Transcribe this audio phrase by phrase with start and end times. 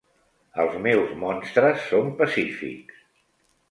[0.63, 3.09] Els meus monstres són pacífics.